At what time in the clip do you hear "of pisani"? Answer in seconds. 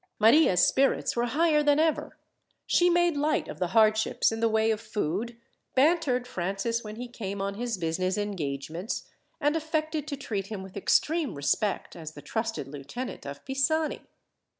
13.27-14.01